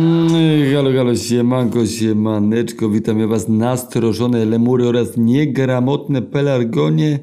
[0.00, 7.18] Mm, Halo, halo, siemanko, siemaneczko, witam ja was nastrożone lemury oraz niegramotne pelargonie.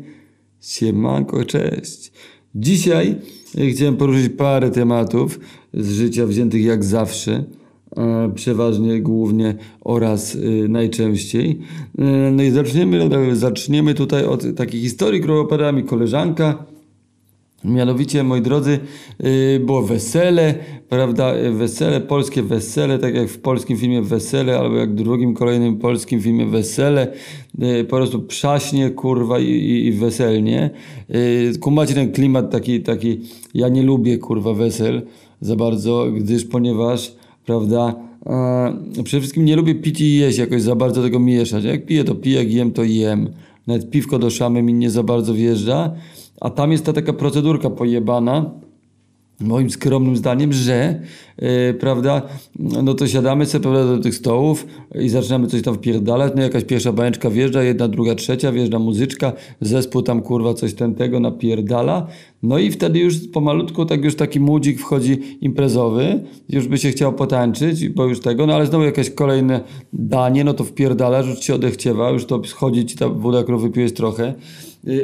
[0.61, 2.11] Siemanko, cześć.
[2.55, 3.15] Dzisiaj
[3.57, 5.39] e, chciałem poruszyć parę tematów
[5.73, 7.43] z życia wziętych jak zawsze,
[7.97, 11.59] e, przeważnie, głównie oraz e, najczęściej.
[12.31, 16.65] No i zaczniemy, zaczniemy tutaj od takiej historii, którą opowiadała mi koleżanka.
[17.63, 18.79] Mianowicie, moi drodzy,
[19.19, 20.55] yy, było wesele,
[20.89, 21.35] prawda?
[21.35, 25.77] yy, Wesele, polskie wesele, tak jak w polskim filmie Wesele, albo jak w drugim, kolejnym
[25.77, 27.07] polskim filmie Wesele.
[27.59, 30.69] Yy, Po prostu przaśnie, kurwa, i, i, i weselnie.
[31.59, 33.19] Kumacie ten klimat taki, taki,
[33.53, 35.01] ja nie lubię, kurwa, wesel
[35.41, 37.95] za bardzo, gdyż, ponieważ, prawda,
[39.03, 41.63] przede wszystkim nie lubię pić i jeść jakoś za bardzo tego mieszać.
[41.63, 43.29] Jak piję, to piję, jak jem, to jem.
[43.67, 45.91] Nawet piwko do szamy mi nie za bardzo wjeżdża.
[46.41, 48.51] A tam jest ta taka procedurka pojebana,
[49.39, 51.01] moim skromnym zdaniem, że
[51.37, 52.21] yy, prawda,
[52.59, 56.63] no to siadamy sobie prawda, do tych stołów i zaczynamy coś tam wpierdalać, no jakaś
[56.63, 62.07] pierwsza bajeczka wjeżdża, jedna, druga, trzecia, wjeżdża muzyczka, zespół tam kurwa coś ten tego napierdala,
[62.43, 67.13] no i wtedy już pomalutku tak już taki młodzik wchodzi imprezowy, już by się chciał
[67.13, 69.61] potańczyć, bo już tego, no ale znowu jakieś kolejne
[69.93, 73.93] danie, no to wpierdala, już ci odechciewa, już to schodzi ci ta woda, którą wypiłeś
[73.93, 74.33] trochę,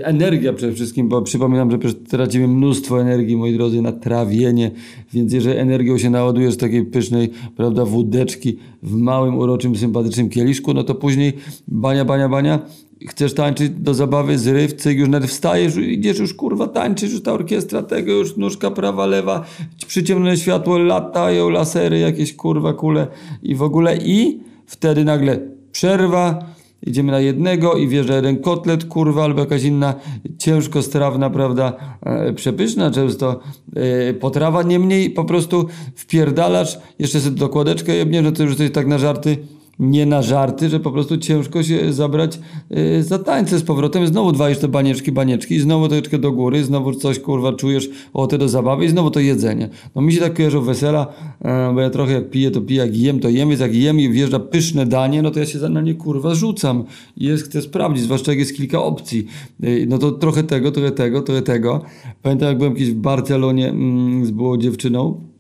[0.04, 4.72] Energia przede wszystkim, bo przypominam, że tracimy mnóstwo energii, moi drodzy, na trawienie,
[5.14, 10.84] więc jeżeli energią się naładujesz takiej pysznej, prawda, wódeczki w małym, uroczym, sympatycznym kieliszku, no
[10.84, 11.34] to później
[11.68, 12.60] bania, bania, bania,
[13.08, 17.34] chcesz tańczyć do zabawy, zryw, cyk, już nawet wstajesz, idziesz już, kurwa, tańczysz, już ta
[17.34, 19.46] orkiestra tego, już nóżka prawa, lewa,
[19.88, 23.08] przyciemne światło, latają lasery, jakieś, kurwa, kule
[23.44, 25.40] i w ogóle i wtedy nagle
[25.72, 26.53] przerwa,
[26.88, 29.94] Idziemy na jednego i wjeżdża jeden kotlet, kurwa, albo jakaś inna
[30.38, 33.40] ciężko strawna, prawda, e, przepyszna często
[33.76, 34.64] e, potrawa.
[34.64, 39.38] Niemniej po prostu wpierdalasz, jeszcze sobie dokładeczkę jebnie, no to już coś tak na żarty,
[39.80, 42.40] nie na żarty, że po prostu ciężko się zabrać
[42.70, 44.08] e, za tańce z powrotem.
[44.08, 48.38] Znowu dwa jeszcze banieczki, banieczki, i znowu troszeczkę do góry, znowu coś, kurwa, czujesz ochotę
[48.38, 49.70] do zabawy i znowu to jedzenie.
[49.96, 51.08] No mi się tak kojarzą wesela,
[51.42, 54.00] e, bo ja trochę jak piję, to piję, jak jem, to jem, więc jak jem
[54.00, 56.84] i wjeżdża pyszne danie, no to ja się na nie kurwa rzucam
[57.18, 59.28] jest, chcę sprawdzić, zwłaszcza jak jest kilka opcji.
[59.64, 61.82] E, No to trochę tego, trochę tego, trochę tego.
[62.22, 65.33] Pamiętam jak byłem kiedyś w Barcelonie mm, z byłą dziewczyną,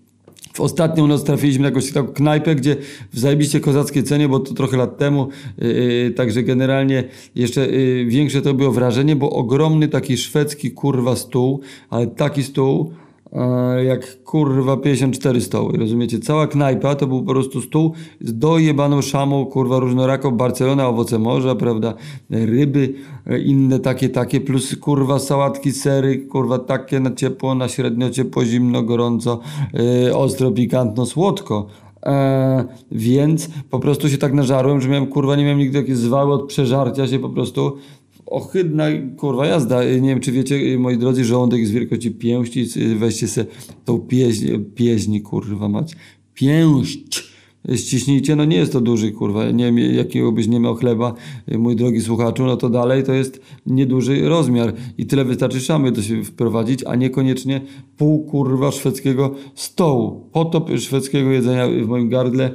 [0.54, 2.76] w ostatnią noc trafiliśmy na jakąś taką knajpę, gdzie
[3.14, 7.04] w zajebiście kozackiej cenie, bo to trochę lat temu, yy, także generalnie
[7.36, 12.94] jeszcze yy, większe to było wrażenie, bo ogromny taki szwedzki kurwa stół, ale taki stół,
[13.86, 16.20] jak kurwa 54 stoły, rozumiecie?
[16.20, 21.56] Cała knajpa to był po prostu stół z dojebaną szamą, kurwa różnoraką, Barcelona, owoce morza,
[21.56, 21.94] prawda,
[22.30, 22.94] ryby,
[23.26, 28.46] yy, inne takie, takie, plus kurwa sałatki, sery, kurwa takie na ciepło, na średnio ciepło,
[28.46, 29.40] zimno, gorąco,
[29.74, 31.68] yy, ostro, pikantno, słodko.
[32.06, 36.34] E, więc po prostu się tak nażarłem, że miałem, kurwa, nie miałem nigdy jakieś zwały
[36.34, 37.78] od przeżarcia się po prostu.
[38.26, 38.86] Ohydna,
[39.18, 39.84] kurwa, jazda.
[39.84, 42.66] Nie wiem, czy wiecie, moi drodzy, żołądek jest wielkości pięści.
[42.96, 43.46] Weźcie se
[43.86, 45.96] tą pieśń, pieśń, kurwa mać.
[46.34, 47.34] Pięść
[47.76, 51.14] ściśnijcie, no nie jest to duży, kurwa, nie wiem, jakiego byś nie miał chleba,
[51.58, 56.02] mój drogi słuchaczu, no to dalej to jest nieduży rozmiar i tyle wystarczy szamy do
[56.02, 57.62] siebie wprowadzić, a niekoniecznie
[57.98, 62.52] pół, kurwa, szwedzkiego stołu, potop szwedzkiego jedzenia w moim gardle,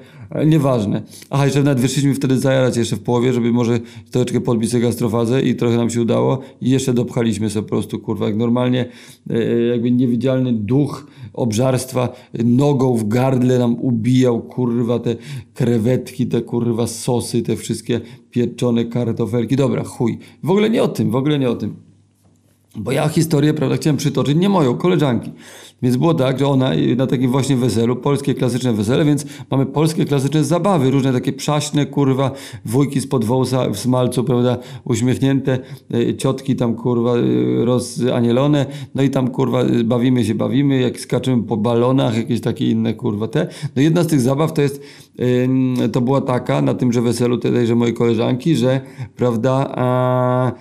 [0.46, 1.02] nieważne.
[1.30, 5.42] Aha, jeszcze nawet wyszliśmy wtedy zajarać jeszcze w połowie, żeby może troszeczkę podbić sobie gastrofazę
[5.42, 8.88] i trochę nam się udało i jeszcze dopchaliśmy sobie po prostu, kurwa, jak normalnie
[9.30, 12.08] e, jakby niewidzialny duch obżarstwa
[12.44, 15.16] nogą w gardle nam ubijał, kurwa, te
[15.54, 18.00] krewetki, te kurwa sosy, te wszystkie
[18.30, 19.56] pieczone kartofelki.
[19.56, 20.18] Dobra, chuj.
[20.42, 21.87] W ogóle nie o tym, w ogóle nie o tym.
[22.76, 25.32] Bo ja historię, prawda, chciałem przytoczyć, nie moją, koleżanki.
[25.82, 29.66] Więc było tak, że ona y, na takim właśnie weselu, polskie klasyczne wesele, więc mamy
[29.66, 32.30] polskie klasyczne zabawy, różne takie przaśne, kurwa,
[32.64, 35.58] wujki spod wąsa w smalcu, prawda, uśmiechnięte,
[35.94, 41.42] y, ciotki tam, kurwa, y, rozanielone, no i tam, kurwa, bawimy się, bawimy, jak skaczemy
[41.42, 43.48] po balonach, jakieś takie inne, kurwa, te.
[43.76, 44.82] No jedna z tych zabaw to jest,
[45.92, 48.80] to była taka, na tymże weselu tejże mojej koleżanki, że,
[49.16, 50.52] prawda, a,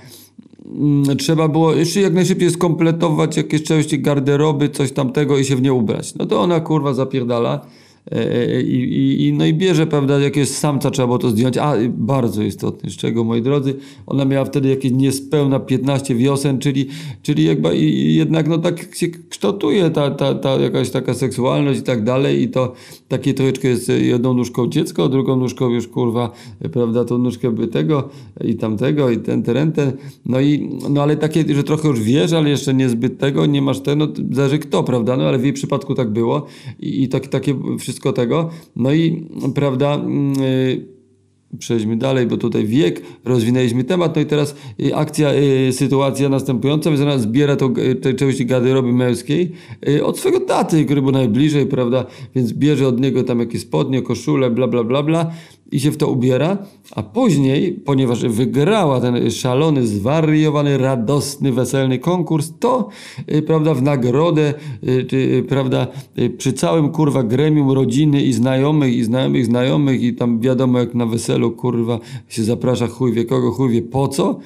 [1.18, 5.74] trzeba było jeszcze jak najszybciej skompletować jakieś części garderoby, coś tamtego i się w nie
[5.74, 6.16] ubrać.
[6.16, 7.66] No to ona kurwa zapierdala
[8.64, 11.58] i, i, i, no i bierze, prawda, jakiegoś samca trzeba było to zdjąć.
[11.58, 13.76] A, bardzo istotny, z czego, moi drodzy,
[14.08, 16.88] ona miała wtedy jakieś niespełna 15 wiosen, czyli,
[17.22, 21.84] czyli jakby i- jednak no tak się kształtuje ta, ta, ta jakaś taka seksualność i
[21.84, 22.74] tak dalej i to
[23.08, 26.32] takie troszeczkę jest jedną nóżką dziecko, drugą nóżką już kurwa,
[26.74, 28.10] prawda, tą nóżkę by tego
[28.44, 29.92] i tamtego i ten, ten, ten.
[30.26, 33.80] No i, no ale takie, że trochę już wiesz, ale jeszcze niezbyt tego, nie masz
[33.80, 36.46] tego, no zależy kto, prawda, no ale w jej przypadku tak było
[36.80, 38.50] i, i tak, takie wszystko wszystko tego.
[38.76, 40.98] No i prawda, mm, y,
[41.60, 46.90] Przejdźmy dalej, bo tutaj wiek, rozwinęliśmy temat, no i teraz y, akcja, y, sytuacja następująca,
[46.90, 49.52] więc ona zbiera to, y, tej części garderoby męskiej
[50.04, 52.06] od swojego taty, który był najbliżej, prawda,
[52.36, 55.32] więc bierze od niego tam jakieś spodnie, koszule, bla, bla, bla, bla
[55.72, 56.58] i się w to ubiera,
[56.92, 62.90] a później, ponieważ wygrała ten szalony, zwariowany, radosny, weselny konkurs, to,
[63.32, 64.54] y, prawda, w nagrodę,
[64.84, 65.88] y, y, prawda,
[66.38, 71.06] przy całym, kurwa, gremium rodziny i znajomych, i znajomych, znajomych i tam wiadomo jak na
[71.06, 74.40] weselu, kurwa, się zaprasza chuj wie kogo, chuj wie po co,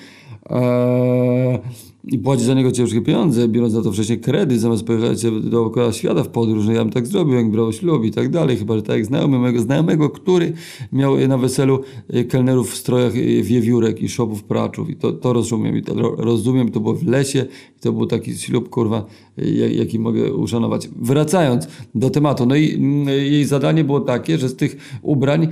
[0.49, 1.59] eee,
[2.03, 6.23] i płaci za niego ciężkie pieniądze, biorąc za to wcześniej kredyt, zamiast pojechać dookoła świata
[6.23, 8.81] w podróż, no ja bym tak zrobił, jak brał ślub i tak dalej, chyba, że
[8.81, 10.53] tak jak znajomy mojego znajomego, który
[10.91, 11.79] miał na weselu
[12.15, 14.89] y, kelnerów w strojach y, wiewiórek i szopów praczów.
[14.89, 17.45] I to, to rozumiem, i to ro- rozumiem, to było w lesie
[17.77, 19.05] i to był taki ślub, kurwa,
[19.37, 20.89] jak- jaki mogę uszanować.
[21.01, 25.47] Wracając do tematu, no i mm, jej zadanie było takie, że z tych ubrań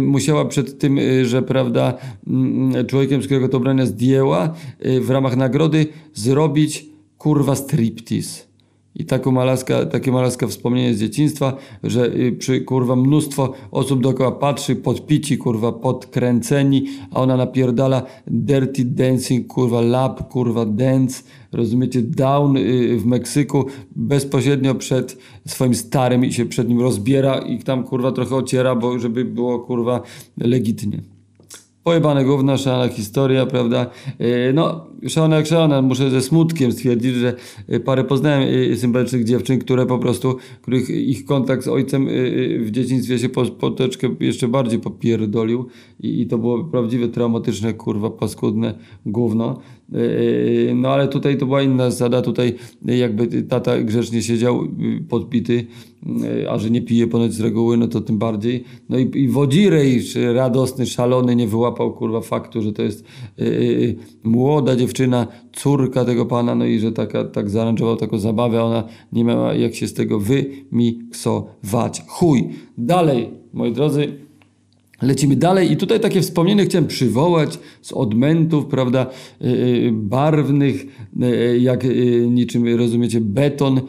[0.00, 1.94] musiała przed tym, że prawda,
[2.26, 4.54] mm, człowiekiem, z którego to ubrania zdjęła,
[5.00, 5.81] w ramach nagrody
[6.14, 6.86] zrobić
[7.18, 8.52] kurwa striptease.
[8.94, 14.32] I taką malaska, takie malaska wspomnienie z dzieciństwa, że y, przy kurwa mnóstwo osób dookoła
[14.32, 22.56] patrzy, podpici, kurwa podkręceni, a ona napierdala dirty dancing, kurwa lap, kurwa dance, rozumiecie, down
[22.56, 28.12] y, w Meksyku bezpośrednio przed swoim starym i się przed nim rozbiera i tam kurwa
[28.12, 30.02] trochę ociera, bo żeby było kurwa
[30.36, 31.11] legitnie.
[31.84, 33.86] Pojebane gówno, szalona historia, prawda?
[34.18, 37.34] Yy, No, szalona jak szalona, muszę ze smutkiem stwierdzić, że
[37.68, 42.08] yy, parę poznałem yy, sympatycznych dziewczyn, które po prostu, których ich kontakt z ojcem
[42.60, 43.44] w dzieciństwie się po,
[44.20, 45.66] jeszcze bardziej popierdolił
[46.00, 48.74] i, i to było prawdziwie traumatyczne, kurwa, paskudne
[49.06, 49.60] gówno.
[49.88, 55.00] Yy, No ale tutaj to była inna zasada, tutaj yy, jakby tata grzecznie siedział yy,
[55.08, 55.66] podpity,
[56.06, 58.64] yy, a że nie pije ponoć z reguły, no to tym bardziej.
[58.88, 60.02] No i, i wodzirej
[60.34, 63.04] radosny, szalony nie wyłapał kurwa faktu, że to jest
[63.38, 68.62] yy, yy, młoda dziewczyna, córka tego pana, no i że taka, tak zaaranżował taką zabawę,
[68.62, 72.02] ona nie miała jak się z tego wymiksować.
[72.06, 72.48] Chuj!
[72.78, 74.12] Dalej, moi drodzy,
[75.02, 79.06] Lecimy dalej i tutaj takie wspomnienie chciałem przywołać z odmentów, prawda,
[79.40, 81.86] yy, yy, barwnych, yy, jak
[82.28, 83.80] niczym rozumiecie beton,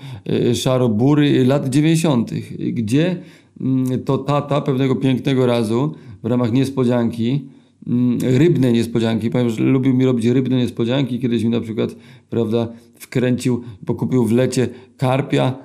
[0.53, 3.15] szarobury lat 90., gdzie
[3.61, 7.47] mm, to tata pewnego pięknego razu w ramach niespodzianki,
[7.87, 11.95] mm, rybne niespodzianki, powiem, że lubił mi robić rybne niespodzianki, kiedyś mi na przykład,
[12.29, 15.55] prawda, wkręcił, bo kupił w lecie karpia,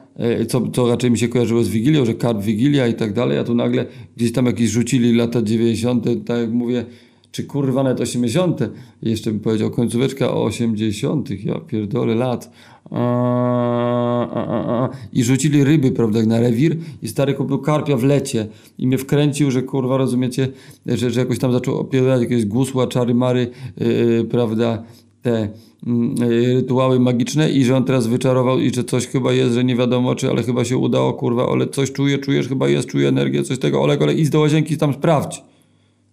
[0.48, 3.44] co, co raczej mi się kojarzyło z Wigilią, że karp Wigilia i tak dalej, a
[3.44, 3.86] tu nagle
[4.16, 6.84] gdzieś tam jakieś rzucili lata 90., tak jak mówię,
[7.32, 8.60] czy kurwa nawet 80.,
[9.02, 12.50] jeszcze bym powiedział końcóweczka o 80., ja pierdolę lat.
[12.90, 13.00] A,
[14.30, 14.88] a, a.
[15.12, 18.46] I rzucili ryby, prawda, na rewir i stary kupił karpia w lecie
[18.78, 20.48] i mnie wkręcił, że kurwa, rozumiecie,
[20.86, 24.82] że, że jakoś tam zaczął opierać jakieś gusła, czary mary, yy, prawda,
[25.28, 25.48] te
[25.86, 29.64] mm, y, rytuały magiczne i że on teraz wyczarował i że coś chyba jest, że
[29.64, 33.08] nie wiadomo czy, ale chyba się udało, kurwa, ale coś czuję, czujesz, chyba jest, czuję
[33.08, 35.42] energię, coś tego, Olek, ale idź do łazienki tam sprawdź.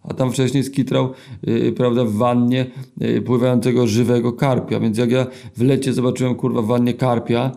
[0.03, 1.09] A tam wcześniej skitrał,
[1.44, 2.65] yy, prawda, w wannie
[2.97, 7.51] yy, pływającego żywego karpia, więc jak ja w lecie zobaczyłem, kurwa, w wannie karpia,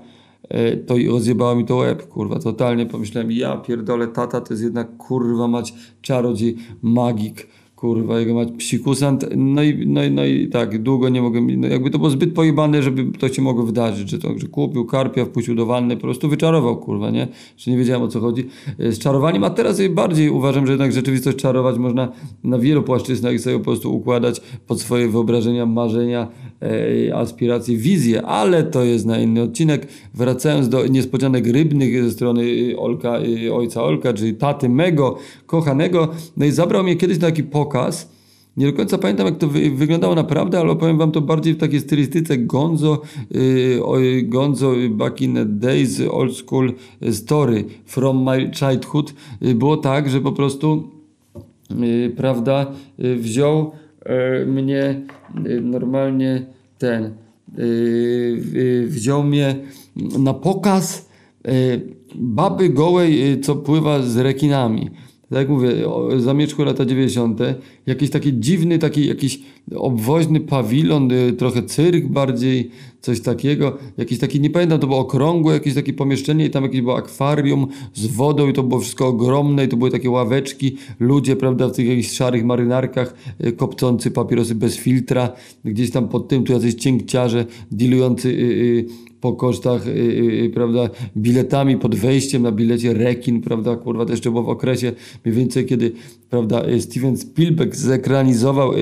[0.50, 4.96] yy, to rozjebało mi to łeb, kurwa, totalnie pomyślałem, ja pierdolę, tata to jest jednak,
[4.96, 7.46] kurwa, mać czarodziej, magik,
[7.80, 11.68] kurwa, jego mać psikusant, no i, no, i, no i tak, długo nie mogę, no
[11.68, 15.24] jakby to było zbyt pojebane, żeby to się mogło wydarzyć, że to, że kupił karpia,
[15.24, 17.28] wpuścił do wanny, po prostu wyczarował, kurwa, nie?
[17.56, 18.46] Że nie wiedziałem o co chodzi
[18.78, 22.12] e, z czarowaniem, a teraz bardziej uważam, że jednak rzeczywistość czarować można
[22.44, 26.47] na wielu płaszczyznach i sobie po prostu układać pod swoje wyobrażenia, marzenia, e,
[27.14, 29.86] aspiracje, wizje, ale to jest na inny odcinek.
[30.14, 36.08] Wracając do niespodzianek rybnych ze strony y, Olka, y, ojca Olka, czyli taty mego kochanego,
[36.36, 38.08] no i zabrał mnie kiedyś na taki pokaz,
[38.58, 41.58] nie do końca pamiętam, jak to wy, wyglądało naprawdę, ale opowiem wam to bardziej w
[41.58, 46.72] takiej stylistyce gonzo, yy, gonzo back in the days, old school
[47.12, 49.14] story from my childhood.
[49.40, 50.88] Yy, było tak, że po prostu,
[51.70, 52.66] yy, prawda,
[52.98, 53.72] yy, wziął
[54.46, 55.00] mnie
[55.44, 56.46] yy, normalnie
[56.78, 57.14] ten,
[57.56, 59.56] yy, wziął mnie
[60.18, 61.08] na pokaz
[62.14, 64.90] baby gołej, co pływa z rekinami
[65.30, 67.40] tak jak mówię, o zamieczku lata 90.,
[67.86, 69.40] jakiś taki dziwny, taki jakiś
[69.76, 72.70] obwoźny pawilon, y, trochę cyrk bardziej,
[73.00, 76.80] coś takiego, jakiś taki, nie pamiętam, to było okrągłe, jakieś takie pomieszczenie i tam jakieś
[76.80, 81.36] było akwarium z wodą i to było wszystko ogromne i to były takie ławeczki, ludzie,
[81.36, 83.14] prawda, w tych jakichś szarych marynarkach,
[83.46, 85.32] y, kopcący papierosy bez filtra,
[85.64, 90.90] gdzieś tam pod tym tu jacyś cięgciarze, dealujący y, y, po kosztach, y, y, prawda,
[91.16, 94.92] biletami pod wejściem na bilecie rekin, prawda, kurwa, to jeszcze było w okresie
[95.24, 95.92] mniej więcej, kiedy,
[96.30, 98.72] prawda, y, Steven Spielberg zekranizował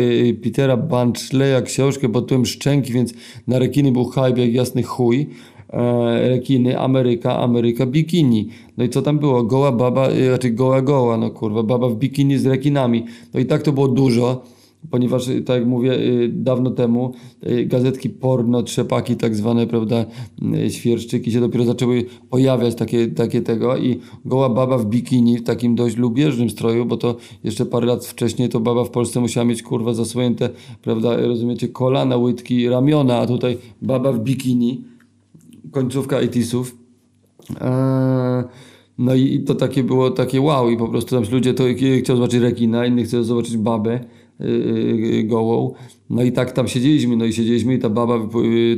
[0.43, 3.15] Petera Banchleya książkę pod tytułem Szczęki, więc
[3.47, 5.27] na rekiny był hype jak jasny chuj.
[5.73, 8.49] E, rekiny, Ameryka, Ameryka, bikini.
[8.77, 9.43] No i co tam było?
[9.43, 13.05] Goła baba, znaczy goła goła, no kurwa, baba w bikini z rekinami.
[13.35, 14.45] No i tak to było dużo
[14.91, 17.13] ponieważ, y, tak jak mówię, y, dawno temu
[17.47, 20.05] y, gazetki porno, trzepaki tak zwane, prawda,
[20.69, 25.75] świerszczyki się dopiero zaczęły pojawiać, takie, takie tego i goła baba w bikini, w takim
[25.75, 29.63] dość lubieżnym stroju, bo to jeszcze parę lat wcześniej to baba w Polsce musiała mieć,
[29.63, 30.51] kurwa, zasłonięte,
[30.83, 34.85] prawda, rozumiecie, kolana, łydki, ramiona, a tutaj baba w bikini,
[35.71, 36.75] końcówka 80
[37.61, 38.45] eee,
[38.99, 41.65] no i to takie było takie wow i po prostu tam ludzie to
[42.03, 44.01] chciał zobaczyć rekina, inny chciał zobaczyć babę,
[45.25, 45.75] gołą.
[46.11, 48.29] No i tak tam siedzieliśmy, no i siedzieliśmy i ta baba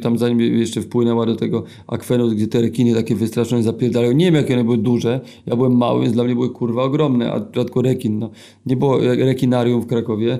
[0.02, 4.12] tam zanim jeszcze wpłynęła do tego akwenu, gdzie te rekiny takie wystraszone zapierdalają.
[4.12, 7.32] Nie wiem jakie one były duże, ja byłem mały, więc dla mnie były kurwa ogromne,
[7.32, 8.30] a rzadko rekin, no.
[8.66, 10.38] Nie było rekinarium w Krakowie,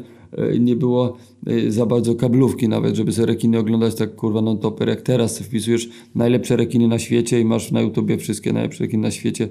[0.55, 1.17] y, nie było
[1.49, 5.89] y, za bardzo kablówki nawet, żeby sobie rekiny oglądać tak kurwa non-topper, jak teraz wpisujesz
[6.15, 9.49] najlepsze rekiny na świecie i masz na YouTubie wszystkie najlepsze rekiny na świecie,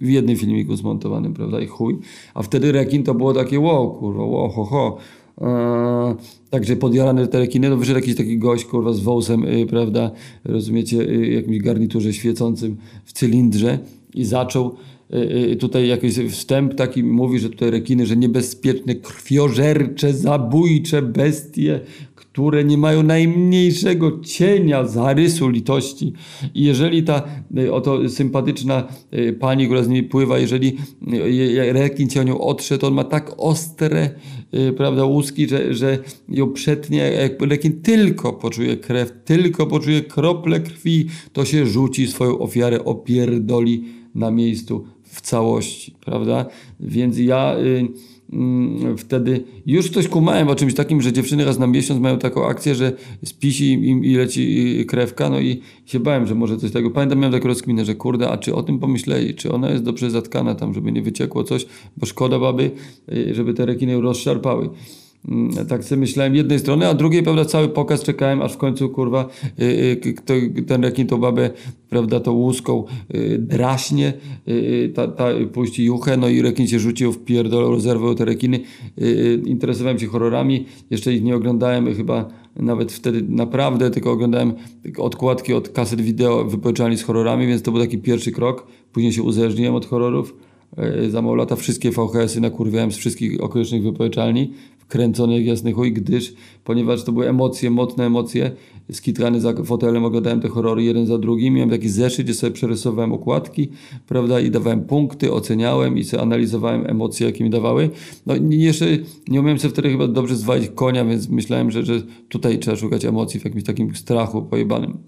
[0.00, 1.98] w jednym filmiku zmontowanym, prawda, i chuj.
[2.34, 4.98] A wtedy rekin to było takie wow, kurwa, wow, ho, ho.
[5.40, 6.14] Eee,
[6.50, 10.10] także podjarane te rekiny, no wyszedł jakiś taki gość, kurwa, z wąsem, yy, prawda,
[10.44, 13.78] rozumiecie, yy, jakimś garniturze świecącym w cylindrze
[14.14, 14.74] i zaczął
[15.10, 21.80] yy, tutaj jakiś wstęp taki mówi, że tutaj rekiny, że niebezpieczne, krwiożercze, zabójcze bestie,
[22.32, 26.12] które nie mają najmniejszego cienia zarysu litości.
[26.54, 27.22] I jeżeli ta
[27.58, 30.76] y, oto sympatyczna y, pani, która z nimi pływa, jeżeli
[31.12, 34.10] y, rekin cię o nią otrze, to on ma tak ostre
[34.76, 41.44] prawda, łuski, że, że ją przetnie, rekin tylko poczuje krew, tylko poczuje krople krwi, to
[41.44, 43.84] się rzuci swoją ofiarę, opierdoli
[44.14, 46.46] na miejscu w całości, prawda?
[46.80, 47.56] Więc ja...
[48.96, 52.74] wtedy już coś kumałem o czymś takim, że dziewczyny raz na miesiąc mają taką akcję,
[52.74, 52.92] że
[53.24, 56.90] spisi im i leci krewka, no i się bałem, że może coś takiego.
[56.90, 60.10] Pamiętam, miałem taką rozkminę, że kurde, a czy o tym pomyśleli, czy ona jest dobrze
[60.10, 62.70] zatkana tam, żeby nie wyciekło coś, bo szkoda baby,
[63.12, 64.70] y, żeby te rekiny rozszarpały.
[65.28, 68.88] Mm, tak sobie myślałem jednej strony, a drugiej, prawda, cały pokaz czekałem, aż w końcu,
[68.88, 69.28] kurwa,
[69.60, 69.64] y,
[70.30, 71.50] y, ten rekin tą babę,
[71.88, 72.84] prawda, tą łuską
[73.14, 74.12] y, draśnie,
[74.94, 78.60] ta, ta puści juchę, no i rekin się rzucił w pierdolę, rozerwał te rekiny.
[79.44, 84.52] Interesowałem się horrorami, jeszcze ich nie oglądałem, chyba nawet wtedy naprawdę, tylko oglądałem
[84.98, 88.66] odkładki od kaset wideo wypożyczalni z horrorami, więc to był taki pierwszy krok.
[88.92, 90.36] Później się uzależniłem od horrorów
[91.08, 94.52] za mało lata wszystkie VHS-y nakurwiałem z wszystkich okolicznych wypożyczalni
[94.90, 98.50] kręcony jak jasny chuj, gdyż, ponieważ to były emocje, mocne emocje,
[98.92, 103.12] skitrany za fotelem oglądałem te horrory jeden za drugim, miałem taki zeszyt, gdzie sobie przerysowałem
[103.12, 103.68] okładki,
[104.06, 107.90] prawda, i dawałem punkty, oceniałem i sobie analizowałem emocje, jakie mi dawały.
[108.26, 108.86] No jeszcze
[109.28, 113.04] nie umiałem sobie wtedy chyba dobrze zwalić konia, więc myślałem, że, że tutaj trzeba szukać
[113.04, 114.98] emocji w jakimś takim strachu pojebanym.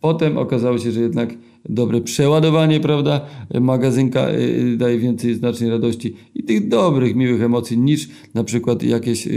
[0.00, 1.34] Potem okazało się, że jednak
[1.68, 3.20] dobre przeładowanie, prawda,
[3.60, 8.82] magazynka y, y, daje więcej znacznej radości i tych dobrych, miłych emocji niż na przykład
[8.82, 9.28] jakieś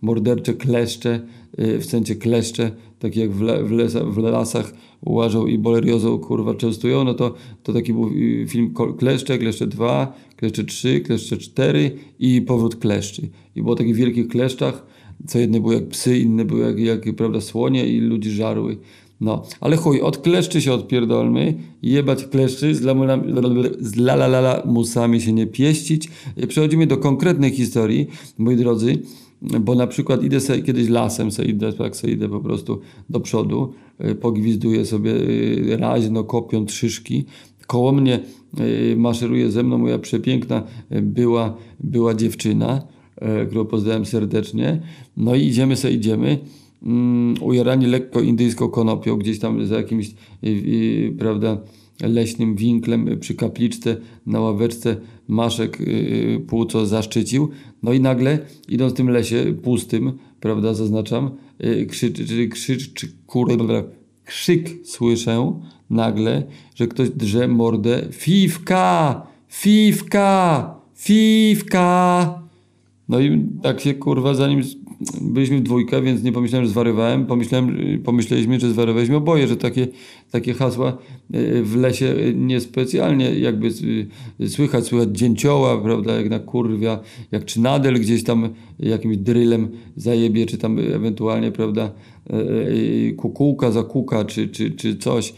[0.00, 1.20] mordercze kleszcze,
[1.58, 4.72] y, w sensie kleszcze, takie jak w, le, w, lesa, w lasach
[5.06, 8.10] łażą i boleriozą kurwa częstują, no to, to taki był
[8.48, 13.28] film Kleszcze, Kleszcze 2, Kleszcze 3, Kleszcze 4 i Powrót Kleszczy.
[13.56, 14.86] I było takich wielkich kleszczach,
[15.26, 18.76] co jedne były jak psy, inne były jak, jak prawda, słonie i ludzi żarły.
[19.20, 23.18] No, ale chuj, od kleszczy się odpierdolmy, jebać kleszczy, z, lamula,
[23.80, 26.08] z musami się nie pieścić.
[26.48, 28.06] Przechodzimy do konkretnej historii,
[28.38, 28.98] moi drodzy,
[29.60, 32.80] bo na przykład idę sobie kiedyś lasem, sobie idę, tak sobie idę po prostu
[33.10, 33.72] do przodu,
[34.10, 37.24] y, pogwizduję sobie y, raźno, kopiąc szyszki.
[37.66, 38.20] Koło mnie
[38.96, 42.82] maszeruje ze mną moja przepiękna była, była dziewczyna,
[43.46, 44.82] którą pozdrawiam serdecznie.
[45.16, 46.38] No i idziemy sobie, idziemy
[47.40, 50.14] ujarani lekko indyjską konopią, gdzieś tam za jakimś, y,
[50.48, 51.58] y, prawda,
[52.02, 54.96] leśnym winklem przy kapliczce na ławeczce
[55.28, 57.48] Maszek y, płuco zaszczycił.
[57.82, 61.30] No i nagle, idąc w tym lesie pustym, prawda, zaznaczam,
[61.64, 63.84] y, krzycz, krzycz, krzycz kurde,
[64.24, 66.42] krzyk słyszę nagle,
[66.74, 68.08] że ktoś drze mordę.
[68.12, 69.26] Fifka!
[69.48, 70.74] Fifka!
[70.94, 72.45] Fifka!
[73.08, 74.62] No i tak się kurwa zanim
[75.20, 77.26] byliśmy w dwójkę, więc nie pomyślałem, że zwariowałem.
[77.26, 79.88] Pomyślałem, pomyśleliśmy, że zwariowaliśmy oboje, że takie,
[80.30, 83.70] takie hasła e, w lesie niespecjalnie jakby
[84.48, 87.00] słychać, słychać dzięcioła, prawda, jak na kurwia,
[87.32, 88.48] jak czy nadel gdzieś tam
[88.78, 91.92] jakimś drylem zajebie, czy tam ewentualnie, prawda,
[93.16, 95.34] kukułka zakuka, czy, czy, czy coś,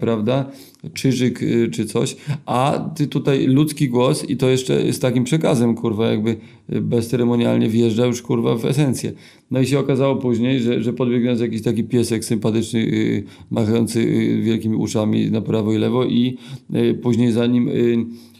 [0.00, 0.50] prawda?
[0.94, 2.16] Czyżyk, y, czy coś,
[2.46, 6.36] a ty tutaj ludzki głos i to jeszcze z takim przekazem, kurwa, jakby
[6.68, 9.12] bezceremonialnie wjeżdża już, kurwa, w esencję.
[9.50, 14.42] No i się okazało później, że, że podbiegając jakiś taki piesek sympatyczny, yy, machający yy,
[14.42, 16.36] wielkimi uszami na prawo i lewo i
[16.70, 17.70] yy, później za nim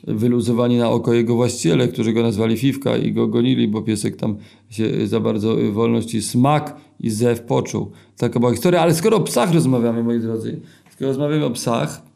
[0.07, 4.37] wyluzowani na oko jego właściciele, którzy go nazwali Fifka i go gonili, bo piesek tam
[4.71, 7.91] się za bardzo wolności smak i zew poczuł.
[8.17, 10.61] Taka była historia, ale skoro o psach rozmawiamy, moi drodzy,
[11.03, 12.13] rozmawiamy o psach,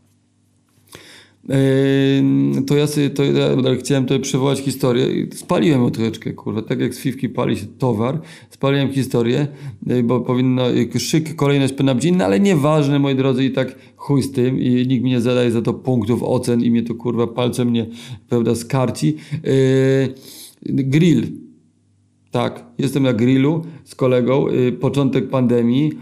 [2.67, 5.07] to ja sobie to, ja chciałem tutaj przywołać historię.
[5.35, 6.63] Spaliłem ją troszeczkę, kurwa.
[6.63, 9.47] Tak jak z Fifki pali się towar, spaliłem historię,
[9.91, 10.65] y, bo powinno
[10.99, 14.87] szyk, kolejność powinna być inna, ale nieważne, moi drodzy, i tak chuj z tym i
[14.87, 17.87] nikt mi nie zadaje za to punktów, ocen i mnie to kurwa palcem mnie,
[18.29, 19.17] prawda, skarci.
[19.33, 21.27] Yy, grill.
[22.31, 24.49] Tak, jestem na grillu z kolegą.
[24.49, 25.93] Yy, początek pandemii,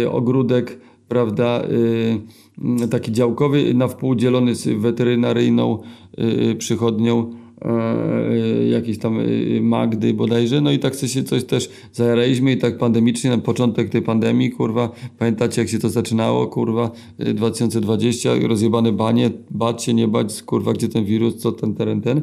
[0.00, 0.78] yy, ogródek,
[1.12, 1.62] prawda,
[2.58, 5.78] Mm, taki działkowy, na wpół dzielony z weterynaryjną
[6.50, 7.30] y, przychodnią
[8.60, 12.78] y, jakiejś tam y, Magdy bodajże, no i tak się coś też zajaraliśmy i tak
[12.78, 19.30] pandemicznie, na początek tej pandemii, kurwa, pamiętacie jak się to zaczynało, kurwa, 2020, rozjebane banie,
[19.50, 22.22] bać się, nie bać, kurwa, gdzie ten wirus, co ten teren, ten,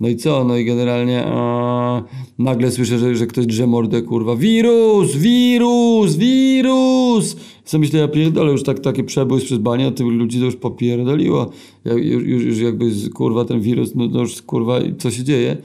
[0.00, 0.44] no i co?
[0.44, 2.02] No i generalnie a,
[2.38, 4.36] nagle słyszę, że, że ktoś drze mordę, kurwa.
[4.36, 5.16] Wirus!
[5.16, 6.16] Wirus!
[6.16, 7.36] Wirus!
[7.66, 10.56] Co myślę, ja pierdolę, już tak, taki przebłysk przez banie, a tych ludzi to już
[10.56, 11.50] popierdoliło.
[11.84, 15.56] Ja, już, już, jakby, kurwa, ten wirus, no, no już, kurwa, co się dzieje?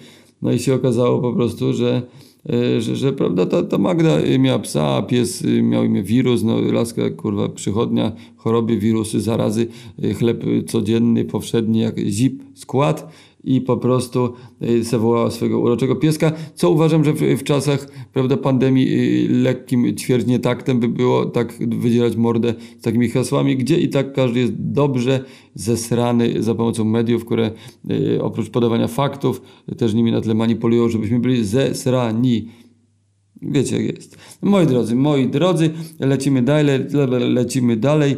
[0.41, 2.01] No i się okazało po prostu, że
[2.49, 6.61] e, że, że prawda, ta, ta Magda miała psa, a pies miał imię wirus, no
[6.61, 9.67] laska, kurwa, przychodnia, choroby, wirusy, zarazy,
[10.03, 13.11] e, chleb codzienny, powszedni, jak zip, skład
[13.43, 18.37] i po prostu y, zawołała swojego uroczego pieska, co uważam, że w, w czasach prawda,
[18.37, 18.87] pandemii
[19.25, 24.39] y, lekkim ćwierćnietaktem by było tak wydzielać mordę z takimi hasłami, gdzie i tak każdy
[24.39, 25.25] jest dobrze
[25.55, 27.51] zesrany za pomocą mediów, które
[27.91, 29.41] y, oprócz podawania faktów
[29.77, 32.47] też nimi na tle manipulują, żebyśmy byli zesrani.
[33.41, 34.17] Wiecie jak jest.
[34.41, 36.79] Moi drodzy, moi drodzy, lecimy dalej,
[37.19, 38.15] lecimy dalej.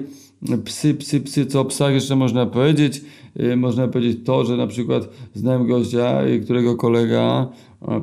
[0.65, 3.01] Psy, psy, psy, co o psach jeszcze można powiedzieć?
[3.39, 7.49] Y, można powiedzieć to, że na przykład znałem gościa, y, którego kolega,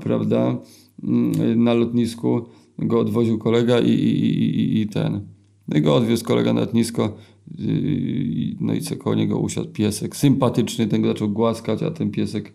[0.00, 0.56] prawda,
[1.02, 2.46] mm, na lotnisku
[2.78, 5.20] go odwoził kolega i, i, i ten.
[5.68, 7.16] No i go odwiózł kolega na lotnisko,
[7.60, 12.10] y, no i co koło niego usiadł piesek, sympatyczny, ten go zaczął głaskać, a ten
[12.10, 12.52] piesek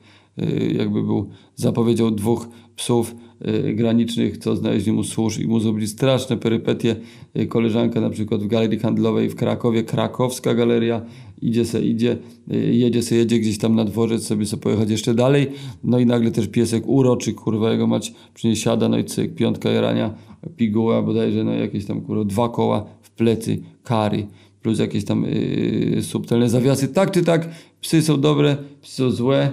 [0.77, 3.15] jakby był, zapowiedział dwóch psów
[3.73, 6.95] granicznych, co znaleźli mu służ i mu zrobili straszne perypetie.
[7.49, 11.01] Koleżanka na przykład w galerii handlowej w Krakowie, krakowska galeria,
[11.41, 12.17] idzie se, idzie,
[12.53, 15.47] y, jedzie se, jedzie gdzieś tam na dworzec sobie sobie pojechać jeszcze dalej,
[15.83, 19.35] no i nagle też piesek uroczy, kurwa, jego mać przy niej siada, no i cyk,
[19.35, 20.13] piątka jarania,
[20.57, 24.27] piguła bodajże, no jakieś tam, kurwa, dwa koła w plecy, kary,
[24.61, 26.87] plus jakieś tam yy, subtelne zawiasy.
[26.87, 27.49] Tak czy tak,
[27.81, 29.51] psy są dobre, psy są złe,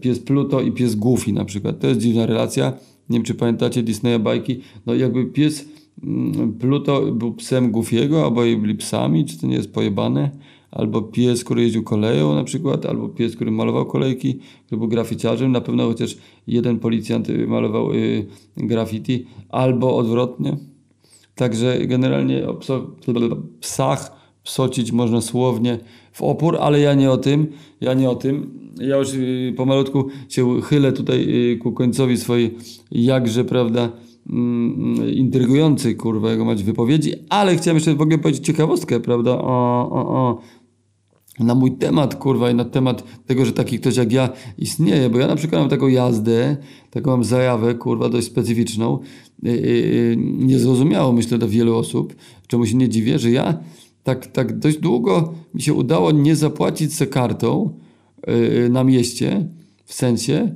[0.00, 1.80] pies Pluto i pies Goofy na przykład.
[1.80, 2.72] To jest dziwna relacja.
[3.08, 4.60] Nie wiem, czy pamiętacie Disneya bajki.
[4.86, 5.68] No jakby pies
[6.02, 10.30] mm, Pluto był psem Goofiego, albo byli psami, czy to nie jest pojebane?
[10.74, 15.52] albo pies, który jeździł koleją na przykład, albo pies, który malował kolejki, który był graficiarzem,
[15.52, 20.56] na pewno chociaż jeden policjant y, malował y, graffiti, albo odwrotnie.
[21.34, 22.58] Także generalnie o
[23.60, 25.78] psach psocić można słownie
[26.12, 27.46] w opór, ale ja nie o tym,
[27.80, 28.64] ja nie o tym.
[28.80, 31.28] Ja już y, pomalutku się chylę tutaj
[31.62, 32.54] ku końcowi swojej
[32.90, 33.92] jakże, prawda,
[34.30, 39.90] mm, intrygującej, kurwa, jego mać wypowiedzi, ale chciałem jeszcze w ogóle powiedzieć ciekawostkę, prawda, o,
[39.90, 40.38] o, o
[41.38, 44.28] na mój temat, kurwa, i na temat tego, że taki ktoś jak ja
[44.58, 46.56] istnieje, bo ja na przykład mam taką jazdę,
[46.90, 48.98] taką mam zajawę, kurwa, dość specyficzną,
[49.42, 52.14] yy, yy, niezrozumiałą, myślę, dla wielu osób,
[52.46, 53.58] czemu się nie dziwię, że ja
[54.04, 57.78] tak, tak dość długo mi się udało nie zapłacić se kartą
[58.26, 59.48] yy, na mieście,
[59.84, 60.54] w sensie,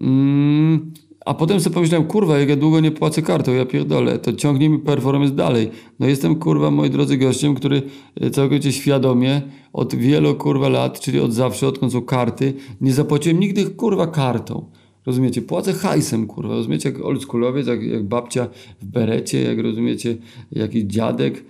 [0.00, 0.92] mm,
[1.26, 4.68] a potem sobie pomyślałem, kurwa, jak ja długo nie płacę kartą, ja pierdolę, to ciągnie
[4.68, 5.70] mi performance dalej.
[6.00, 7.82] No jestem, kurwa, moi drodzy, gościem, który
[8.20, 13.40] e, całkowicie świadomie od wielu, kurwa, lat, czyli od zawsze, odkąd są karty, nie zapłaciłem
[13.40, 14.64] nigdy, kurwa, kartą.
[15.06, 15.42] Rozumiecie?
[15.42, 16.54] Płacę hajsem, kurwa.
[16.54, 16.88] Rozumiecie?
[16.88, 18.48] Jak oldschoolowiec, jak, jak babcia
[18.80, 20.16] w berecie, jak rozumiecie,
[20.52, 21.44] jakiś dziadek,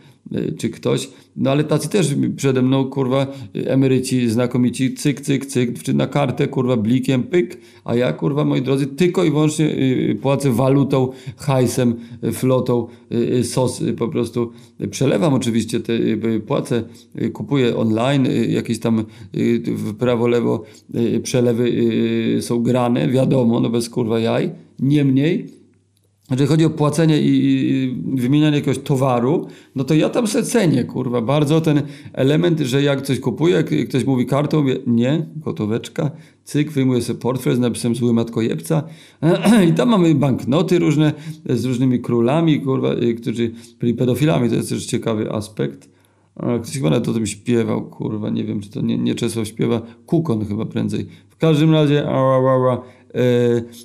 [0.59, 5.95] czy ktoś, no ale tacy też przede mną, kurwa, emeryci znakomici, cyk, cyk, cyk, czy
[5.95, 10.53] na kartę, kurwa, blikiem, pyk, a ja, kurwa, moi drodzy, tylko i wyłącznie y, płacę
[10.53, 11.95] walutą, hajsem,
[12.33, 14.53] flotą, y, y, sos po prostu.
[14.91, 15.93] Przelewam oczywiście te,
[16.47, 16.83] płacę,
[17.33, 19.05] kupuję online, jakieś tam
[19.67, 20.65] w prawo, lewo
[21.23, 21.73] przelewy
[22.41, 25.60] są grane, wiadomo, no bez kurwa jaj, niemniej
[26.31, 27.31] jeżeli chodzi o płacenie i,
[27.71, 32.83] i wymienianie jakiegoś towaru, no to ja tam se cenię, kurwa, bardzo ten element, że
[32.83, 36.11] jak coś kupuję, ktoś mówi kartą, mówię, nie, gotóweczka,
[36.45, 38.83] cyk, wyjmuję sobie portfel z napisem zły matkojebca
[39.69, 41.13] i tam mamy banknoty różne
[41.49, 42.89] z różnymi królami, kurwa,
[43.21, 45.91] którzy byli pedofilami, to jest też ciekawy aspekt.
[46.63, 49.83] Ktoś chyba nawet o tym śpiewał, kurwa, nie wiem, czy to nie, nie Czesław śpiewa,
[50.07, 51.07] Kukon chyba prędzej.
[51.29, 52.83] W każdym razie, ała, ała,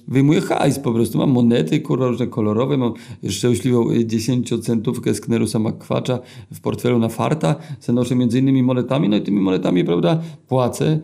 [0.08, 2.94] wyjmuję hajs po prostu, mam monety, kurwa, różne kolorowe, mam
[3.30, 6.20] szczęśliwą e, 10-centówkę z Knerusa Makwacza
[6.54, 11.00] w portfelu na farta, se noszę między innymi monetami, no i tymi monetami, prawda, płacę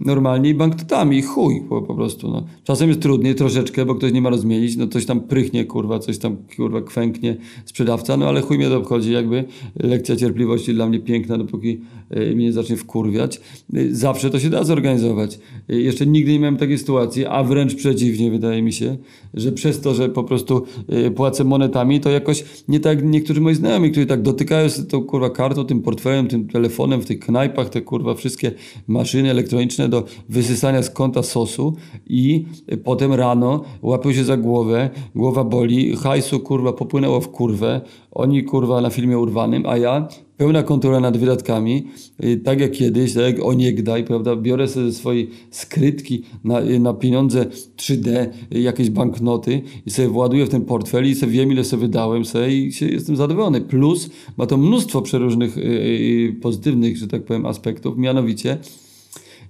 [0.00, 2.44] normalnie i banknotami, chuj po, po prostu, no.
[2.64, 6.18] Czasem jest trudniej troszeczkę, bo ktoś nie ma rozmienić, no coś tam prychnie, kurwa, coś
[6.18, 9.44] tam, kurwa, kwęknie sprzedawca, no ale chuj mnie to obchodzi, jakby
[9.76, 13.40] lekcja cierpliwości dla mnie piękna, dopóki yy, mnie nie zacznie wkurwiać.
[13.72, 15.38] Yy, zawsze to się da zorganizować.
[15.68, 18.96] Yy, jeszcze nigdy nie miałem takiej sytuacji, a wręcz przeciwnie, wydaje mi się,
[19.34, 23.54] że przez to, że po prostu yy, płacę monetami, to jakoś nie tak niektórzy moi
[23.54, 27.68] znajomi, którzy tak dotykają się tą kurwa kartą, tym portfelem, tym telefonem w tych knajpach,
[27.68, 28.52] te kurwa wszystkie
[29.02, 32.44] maszyny elektroniczne do wysysania z konta sosu i
[32.84, 37.80] potem rano łapią się za głowę, głowa boli, hajsu kurwa popłynęło w kurwę,
[38.12, 41.86] oni kurwa na filmie urwanym, a ja pełna kontrola nad wydatkami,
[42.24, 46.80] y, tak jak kiedyś, tak jak oniegdaj, prawda, biorę sobie ze swojej skrytki na, y,
[46.80, 51.52] na pieniądze 3D, y, jakieś banknoty i sobie właduję w ten portfel i sobie wiem,
[51.52, 53.60] ile sobie wydałem sobie i się, jestem zadowolony.
[53.60, 58.58] Plus ma to mnóstwo przeróżnych y, y, pozytywnych, że tak powiem, aspektów, mianowicie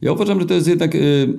[0.03, 1.39] ja uważam, że to jest jednak y,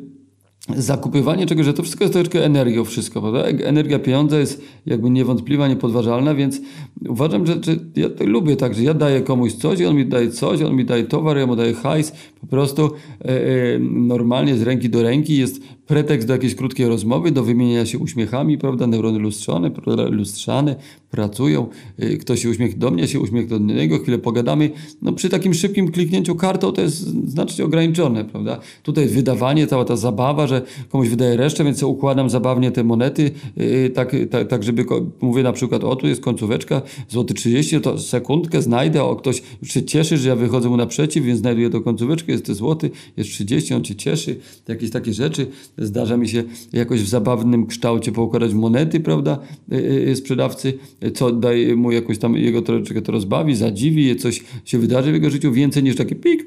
[0.70, 3.44] zakupywanie czegoś, że to wszystko jest troszeczkę energią, wszystko, prawda?
[3.44, 6.62] Energia pieniądza jest jakby niewątpliwa, niepodważalna, więc
[7.10, 10.62] uważam, że, że ja lubię tak, że ja daję komuś coś, on mi daje coś,
[10.62, 14.90] on mi daje towar, ja mu daję hajs, po prostu e, e, normalnie z ręki
[14.90, 18.88] do ręki jest pretekst do jakiejś krótkiej rozmowy, do wymieniania się uśmiechami, prawda?
[18.88, 20.04] Neurony lustrzane, prawda?
[20.04, 20.76] lustrzane,
[21.14, 21.68] pracują,
[22.04, 24.72] y, ktoś się uśmiech do mnie, się uśmiech do niego, chwilę pogadamy.
[25.02, 26.98] No przy takim szybkim kliknięciu kartą to jest
[27.30, 28.60] znacznie ograniczone, prawda?
[28.84, 33.90] Tutaj wydawanie, cała ta zabawa, że komuś wydaje resztę, więc układam zabawnie te monety, yy,
[33.90, 34.86] tak, tak, tak, żeby,
[35.22, 39.84] mówię na przykład, o tu jest końcóweczka, złoty 30, to sekundkę znajdę, o ktoś się
[39.84, 43.74] cieszy, że ja wychodzę mu naprzeciw, więc znajduję tą końcóweczkę, jest to złoty, jest 30,
[43.74, 45.48] on się cieszy, jakieś takie rzeczy.
[45.78, 50.74] Zdarza mi się jakoś w zabawnym kształcie poukładać monety, prawda, yy, sprzedawcy,
[51.12, 55.30] co daje mu jakoś tam, jego troszeczkę to rozbawi, zadziwi, coś się wydarzy w jego
[55.30, 56.46] życiu, więcej niż takie pik,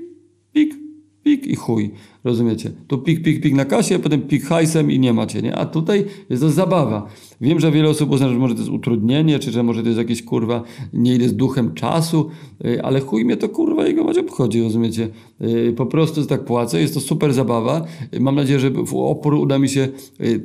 [0.53, 0.75] pik,
[1.23, 1.91] pik i chuj.
[2.27, 2.71] Rozumiecie?
[2.87, 5.57] Tu pik, pik, pik na kasie, potem pik hajsem i nie macie, nie?
[5.57, 7.07] A tutaj jest to zabawa.
[7.41, 9.99] Wiem, że wiele osób uzna, że może to jest utrudnienie, czy że może to jest
[9.99, 10.63] jakieś kurwa,
[10.93, 12.31] nie idę z duchem czasu,
[12.65, 15.09] y, ale chuj mnie to kurwa jego macie obchodzi, rozumiecie?
[15.41, 17.85] Y, Po prostu tak płacę, jest to super zabawa.
[18.15, 19.89] Y, Mam nadzieję, że w opór uda mi się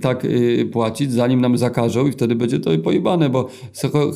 [0.01, 0.27] tak
[0.71, 3.49] płacić, zanim nam zakażą i wtedy będzie to pojebane, bo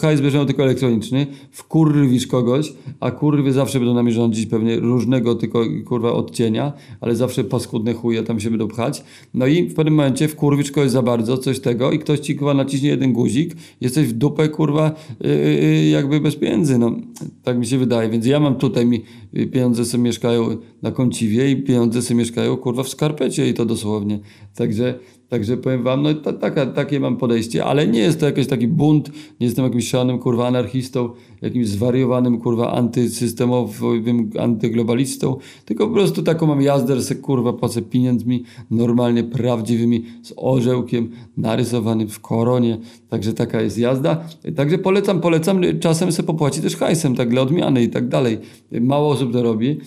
[0.02, 5.60] hajs bierzemy tylko elektroniczny, wkurwisz kogoś, a kurwy zawsze będą nami rządzić pewnie różnego tylko
[5.86, 9.04] kurwa odcienia, ale zawsze paskudne chuje tam się będą pchać.
[9.34, 12.54] No i w pewnym momencie wkurwisz kogoś za bardzo, coś tego i ktoś ci kurwa
[12.54, 16.96] naciśnie jeden guzik, jesteś w dupę kurwa yy, jakby bez pieniędzy, no
[17.44, 19.02] tak mi się wydaje, więc ja mam tutaj mi
[19.38, 23.66] y, pieniądze sobie mieszkają na kąciwie i pieniądze sobie mieszkają kurwa w skarpecie i to
[23.66, 24.20] dosłownie.
[24.56, 28.48] Także Także powiem wam, no ta, taka, takie mam podejście, ale nie jest to jakiś
[28.48, 29.10] taki bunt,
[29.40, 31.10] nie jestem jakimś szalonym kurwa anarchistą,
[31.42, 37.82] jakimś zwariowanym kurwa antysystemowym antyglobalistą, tylko po prostu taką mam jazdę, że se kurwa płacę
[37.82, 42.78] pieniędzmi normalnie prawdziwymi z orzełkiem narysowanym w koronie,
[43.10, 44.28] także taka jest jazda.
[44.56, 48.38] Także polecam, polecam, czasem se popłaci też hajsem, tak dla odmiany i tak dalej.
[48.72, 49.80] Mało osób to robi.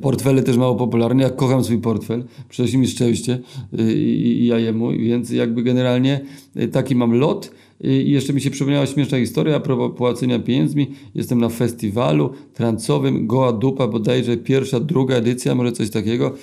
[0.00, 1.22] Portfele też mało popularne.
[1.22, 2.24] Ja kocham swój portfel.
[2.48, 3.38] Przynosi mi szczęście
[3.78, 6.20] y, i, ja jemu, więc jakby generalnie
[6.56, 7.50] y, taki mam lot.
[7.84, 10.86] Y, I jeszcze mi się przypomniała śmieszna historia a propos płacenia pieniędzmi.
[11.14, 16.34] Jestem na festiwalu trancowym Goa Dupa, bodajże pierwsza, druga edycja, może coś takiego.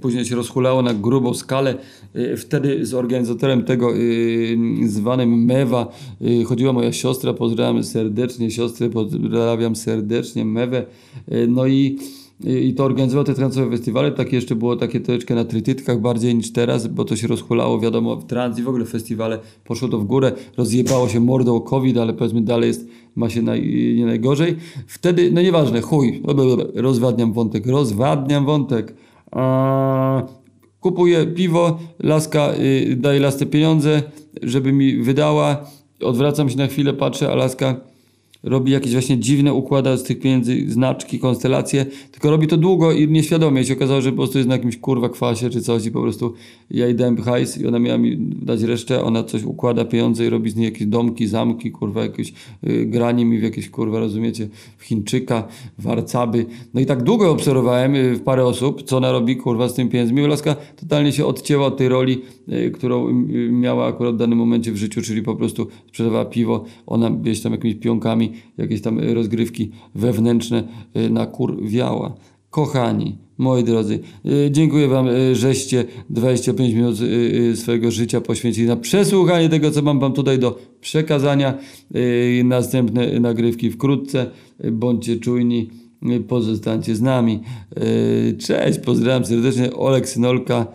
[0.00, 1.74] Później się rozhulało na grubą skalę.
[2.36, 3.92] Wtedy z organizatorem tego
[4.86, 5.92] zwanym Mewa
[6.46, 7.34] chodziła moja siostra.
[7.34, 10.86] Pozdrawiam serdecznie siostrę, pozdrawiam serdecznie Mewę.
[11.48, 11.98] No i
[12.44, 16.52] i to organizował te transowe festiwale, takie jeszcze było takie troszeczkę na trytytkach bardziej niż
[16.52, 20.04] teraz, bo to się rozhulało, wiadomo, w trans i w ogóle festiwale poszło to w
[20.04, 24.56] górę, rozjebało się mordą COVID, ale powiedzmy dalej jest, ma się naj, nie najgorzej.
[24.86, 26.22] Wtedy, no nieważne, chuj,
[26.74, 28.94] rozwadniam wątek, rozwadniam wątek.
[29.30, 30.22] A,
[30.80, 34.02] kupuję piwo, laska y, daje lasce pieniądze,
[34.42, 35.66] żeby mi wydała,
[36.00, 37.80] odwracam się na chwilę, patrzę, a laska
[38.42, 43.08] robi jakieś właśnie dziwne, układa z tych pieniędzy znaczki, konstelacje, tylko robi to długo i
[43.08, 43.60] nieświadomie.
[43.60, 46.02] I się okazało, że po prostu jest na jakimś kurwa kwasie czy coś i po
[46.02, 46.34] prostu
[46.70, 50.50] ja dałem hajs i ona miała mi dać resztę, ona coś układa pieniądze i robi
[50.50, 52.32] z niej jakieś domki, zamki, kurwa, jakieś
[52.68, 54.48] y, granie mi w jakieś, kurwa, rozumiecie,
[54.78, 55.48] w Chińczyka,
[55.78, 56.46] w Arcaby.
[56.74, 59.90] No i tak długo obserwowałem y, w parę osób, co ona robi, kurwa, z tymi
[59.90, 60.26] pieniędzmi.
[60.26, 63.12] Laska totalnie się odcięła od tej roli, y, którą y,
[63.52, 67.52] miała akurat w danym momencie w życiu, czyli po prostu sprzedawała piwo, ona gdzieś tam
[67.52, 68.27] jakimiś pionkami,
[68.58, 70.64] jakieś tam rozgrywki wewnętrzne
[70.96, 72.14] y, nakurwiała.
[72.50, 76.96] Kochani, moi drodzy, y, dziękuję Wam, y, żeście 25 minut
[77.54, 81.58] swojego życia poświęcili na przesłuchanie tego, co mam Wam tutaj do przekazania.
[82.44, 84.30] Następne nagrywki wkrótce.
[84.72, 85.70] Bądźcie czujni,
[86.28, 87.40] pozostańcie z nami.
[88.38, 90.66] Cześć, pozdrawiam serdecznie, Olek Synolka,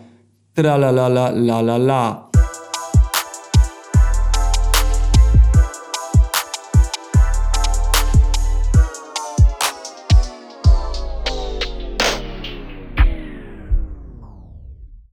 [0.54, 2.33] tra la la la la la la.